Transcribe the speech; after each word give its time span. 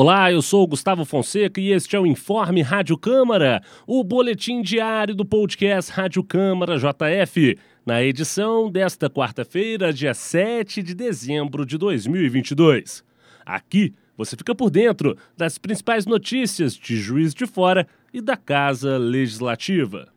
Olá, 0.00 0.30
eu 0.30 0.40
sou 0.40 0.64
Gustavo 0.64 1.04
Fonseca 1.04 1.60
e 1.60 1.72
este 1.72 1.96
é 1.96 1.98
o 1.98 2.06
Informe 2.06 2.62
Rádio 2.62 2.96
Câmara, 2.96 3.60
o 3.84 4.04
boletim 4.04 4.62
diário 4.62 5.12
do 5.12 5.24
podcast 5.24 5.90
Rádio 5.90 6.22
Câmara 6.22 6.78
JF, 6.78 7.58
na 7.84 8.00
edição 8.00 8.70
desta 8.70 9.10
quarta-feira, 9.10 9.92
dia 9.92 10.14
7 10.14 10.84
de 10.84 10.94
dezembro 10.94 11.66
de 11.66 11.76
2022. 11.76 13.02
Aqui 13.44 13.92
você 14.16 14.36
fica 14.36 14.54
por 14.54 14.70
dentro 14.70 15.18
das 15.36 15.58
principais 15.58 16.06
notícias 16.06 16.74
de 16.74 16.96
Juiz 16.96 17.34
de 17.34 17.44
Fora 17.44 17.84
e 18.14 18.20
da 18.20 18.36
Casa 18.36 18.96
Legislativa. 18.98 20.12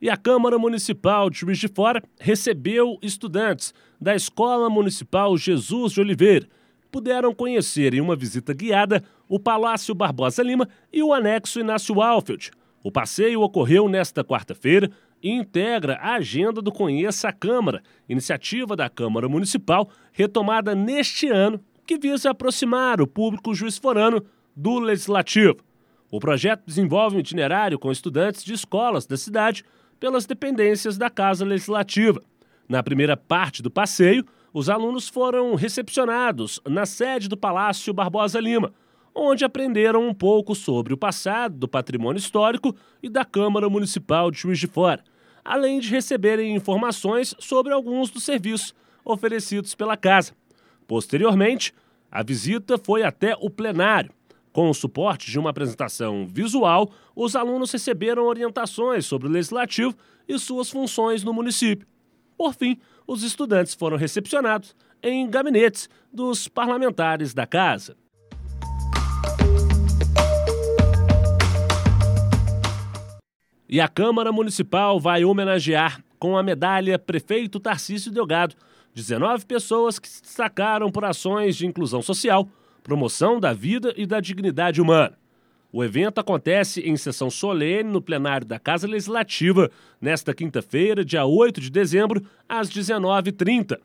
E 0.00 0.10
a 0.10 0.16
Câmara 0.16 0.58
Municipal 0.58 1.30
de 1.30 1.38
Juiz 1.38 1.58
de 1.58 1.68
Fora 1.68 2.02
recebeu 2.20 2.98
estudantes 3.00 3.72
da 4.00 4.14
Escola 4.14 4.68
Municipal 4.68 5.36
Jesus 5.38 5.92
de 5.92 6.00
Oliveira. 6.00 6.46
Puderam 6.92 7.34
conhecer 7.34 7.94
em 7.94 8.00
uma 8.00 8.14
visita 8.14 8.52
guiada 8.52 9.02
o 9.28 9.38
Palácio 9.40 9.94
Barbosa 9.94 10.42
Lima 10.42 10.68
e 10.92 11.02
o 11.02 11.14
anexo 11.14 11.60
Inácio 11.60 12.00
Alfeld. 12.02 12.50
O 12.82 12.92
passeio 12.92 13.40
ocorreu 13.40 13.88
nesta 13.88 14.22
quarta-feira 14.22 14.90
e 15.22 15.30
integra 15.30 15.94
a 15.94 16.14
agenda 16.14 16.60
do 16.60 16.70
Conheça 16.70 17.28
a 17.28 17.32
Câmara, 17.32 17.82
iniciativa 18.08 18.76
da 18.76 18.88
Câmara 18.88 19.28
Municipal 19.28 19.88
retomada 20.12 20.74
neste 20.74 21.26
ano, 21.28 21.58
que 21.86 21.98
visa 21.98 22.30
aproximar 22.30 23.00
o 23.00 23.06
público 23.06 23.54
juiz-forano 23.54 24.24
do 24.54 24.78
Legislativo. 24.78 25.56
O 26.10 26.20
projeto 26.20 26.64
desenvolve 26.66 27.16
um 27.16 27.20
itinerário 27.20 27.78
com 27.78 27.90
estudantes 27.90 28.44
de 28.44 28.52
escolas 28.52 29.06
da 29.06 29.16
cidade 29.16 29.64
pelas 29.98 30.26
dependências 30.26 30.96
da 30.96 31.10
Casa 31.10 31.44
Legislativa. 31.44 32.20
Na 32.68 32.82
primeira 32.82 33.16
parte 33.16 33.62
do 33.62 33.70
passeio, 33.70 34.24
os 34.52 34.68
alunos 34.68 35.08
foram 35.08 35.54
recepcionados 35.54 36.60
na 36.66 36.86
sede 36.86 37.28
do 37.28 37.36
Palácio 37.36 37.92
Barbosa 37.92 38.40
Lima, 38.40 38.72
onde 39.14 39.44
aprenderam 39.44 40.06
um 40.06 40.14
pouco 40.14 40.54
sobre 40.54 40.92
o 40.92 40.96
passado 40.96 41.56
do 41.56 41.68
patrimônio 41.68 42.18
histórico 42.18 42.74
e 43.02 43.08
da 43.08 43.24
Câmara 43.24 43.68
Municipal 43.68 44.30
de 44.30 44.38
Juiz 44.38 44.58
de 44.58 44.66
Fora, 44.66 45.02
além 45.44 45.80
de 45.80 45.90
receberem 45.90 46.54
informações 46.54 47.34
sobre 47.38 47.72
alguns 47.72 48.10
dos 48.10 48.24
serviços 48.24 48.74
oferecidos 49.04 49.74
pela 49.74 49.96
casa. 49.96 50.32
Posteriormente, 50.86 51.72
a 52.10 52.22
visita 52.22 52.78
foi 52.78 53.02
até 53.02 53.36
o 53.40 53.48
plenário, 53.48 54.10
com 54.56 54.70
o 54.70 54.74
suporte 54.74 55.30
de 55.30 55.38
uma 55.38 55.50
apresentação 55.50 56.26
visual, 56.26 56.90
os 57.14 57.36
alunos 57.36 57.70
receberam 57.70 58.24
orientações 58.24 59.04
sobre 59.04 59.28
o 59.28 59.30
legislativo 59.30 59.94
e 60.26 60.38
suas 60.38 60.70
funções 60.70 61.22
no 61.22 61.30
município. 61.30 61.86
Por 62.38 62.54
fim, 62.54 62.78
os 63.06 63.22
estudantes 63.22 63.74
foram 63.74 63.98
recepcionados 63.98 64.74
em 65.02 65.28
gabinetes 65.28 65.90
dos 66.10 66.48
parlamentares 66.48 67.34
da 67.34 67.46
casa. 67.46 67.98
E 73.68 73.78
a 73.78 73.88
Câmara 73.88 74.32
Municipal 74.32 74.98
vai 74.98 75.22
homenagear 75.22 76.02
com 76.18 76.34
a 76.34 76.42
medalha 76.42 76.98
Prefeito 76.98 77.60
Tarcísio 77.60 78.10
Delgado 78.10 78.56
19 78.94 79.44
pessoas 79.44 79.98
que 79.98 80.08
se 80.08 80.22
destacaram 80.22 80.90
por 80.90 81.04
ações 81.04 81.56
de 81.56 81.66
inclusão 81.66 82.00
social 82.00 82.48
promoção 82.86 83.40
da 83.40 83.52
vida 83.52 83.92
e 83.96 84.06
da 84.06 84.20
dignidade 84.20 84.80
humana. 84.80 85.18
O 85.72 85.82
evento 85.82 86.20
acontece 86.20 86.80
em 86.82 86.96
sessão 86.96 87.28
solene 87.28 87.90
no 87.90 88.00
plenário 88.00 88.46
da 88.46 88.60
Casa 88.60 88.86
Legislativa, 88.86 89.68
nesta 90.00 90.32
quinta-feira, 90.32 91.04
dia 91.04 91.26
8 91.26 91.60
de 91.60 91.68
dezembro, 91.68 92.24
às 92.48 92.70
19h30. 92.70 93.76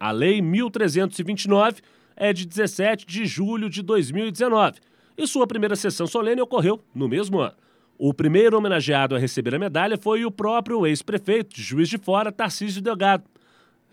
A 0.00 0.10
Lei 0.10 0.40
1329 0.40 1.82
é 2.16 2.32
de 2.32 2.46
17 2.46 3.04
de 3.04 3.26
julho 3.26 3.68
de 3.68 3.82
2019 3.82 4.80
e 5.18 5.26
sua 5.26 5.46
primeira 5.46 5.76
sessão 5.76 6.06
solene 6.06 6.40
ocorreu 6.40 6.82
no 6.94 7.06
mesmo 7.06 7.40
ano. 7.40 7.54
O 7.98 8.14
primeiro 8.14 8.56
homenageado 8.56 9.14
a 9.14 9.18
receber 9.18 9.54
a 9.54 9.58
medalha 9.58 9.98
foi 9.98 10.24
o 10.24 10.30
próprio 10.30 10.86
ex-prefeito 10.86 11.60
Juiz 11.60 11.90
de 11.90 11.98
Fora, 11.98 12.32
Tarcísio 12.32 12.80
Delgado 12.80 13.24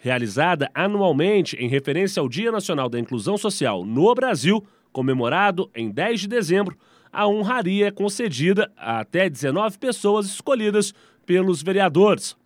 realizada 0.06 0.70
anualmente 0.72 1.56
em 1.56 1.68
referência 1.68 2.22
ao 2.22 2.30
Dia 2.30 2.52
Nacional 2.52 2.88
da 2.88 3.00
Inclusão 3.00 3.40
Social 3.40 3.84
no 3.84 4.14
Brasil, 4.14 4.64
comemorado 4.94 5.68
em 5.74 5.90
10 5.90 6.22
de 6.22 6.28
dezembro, 6.28 6.78
a 7.12 7.28
honraria 7.28 7.88
é 7.88 7.92
concedida 7.92 8.72
a 8.78 9.00
até 9.00 9.28
19 9.28 9.80
pessoas 9.80 10.28
escolhidas 10.28 10.94
pelos 11.26 11.64
vereadores. 11.64 12.38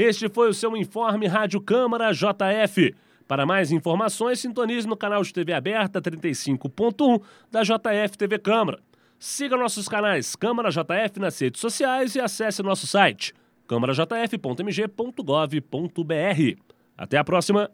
Este 0.00 0.30
foi 0.30 0.48
o 0.48 0.54
seu 0.54 0.74
informe 0.78 1.26
Rádio 1.26 1.60
Câmara 1.60 2.10
JF. 2.10 2.94
Para 3.28 3.44
mais 3.44 3.70
informações, 3.70 4.40
sintonize 4.40 4.88
no 4.88 4.96
canal 4.96 5.22
de 5.22 5.30
TV 5.30 5.52
aberta 5.52 6.00
35.1 6.00 7.20
da 7.50 7.62
JF 7.62 8.16
TV 8.16 8.38
Câmara. 8.38 8.80
Siga 9.18 9.58
nossos 9.58 9.90
canais 9.90 10.34
Câmara 10.34 10.70
JF 10.70 11.20
nas 11.20 11.38
redes 11.38 11.60
sociais 11.60 12.14
e 12.14 12.20
acesse 12.20 12.62
nosso 12.62 12.86
site 12.86 13.34
câmarajf.mg.gov.br. 13.66 16.58
Até 16.96 17.18
a 17.18 17.24
próxima! 17.24 17.70